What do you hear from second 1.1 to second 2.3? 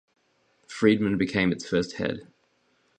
became its first head.